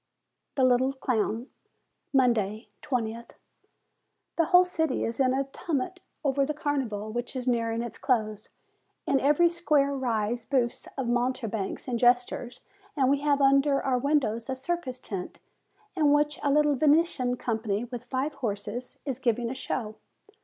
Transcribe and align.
THE 0.55 0.63
LITTLE 0.63 0.93
CLOWN 0.93 1.51
Monday, 2.11 2.69
2oth. 2.81 3.33
The 4.35 4.45
whole 4.45 4.65
city 4.65 5.05
is 5.05 5.19
in 5.19 5.31
a 5.31 5.43
tumult 5.43 5.99
over 6.23 6.43
the 6.43 6.55
Carnival, 6.55 7.11
which 7.11 7.35
is 7.35 7.47
nearing 7.47 7.83
its 7.83 7.99
close. 7.99 8.49
In 9.05 9.19
every 9.19 9.47
square 9.47 9.93
rise 9.93 10.43
booths 10.43 10.87
of 10.97 11.07
mountebanks 11.07 11.87
and 11.87 11.99
jesters; 11.99 12.61
and 12.97 13.11
we 13.11 13.19
have 13.19 13.41
under 13.41 13.79
our 13.79 13.99
windows 13.99 14.49
a 14.49 14.55
circus 14.55 14.99
tent, 14.99 15.39
in 15.95 16.11
which 16.11 16.39
a 16.41 16.49
little 16.49 16.73
Venetian 16.73 17.37
company, 17.37 17.83
with 17.83 18.03
five 18.03 18.33
horses, 18.33 18.97
is 19.05 19.19
giving 19.19 19.51
a 19.51 19.53
show. 19.53 19.97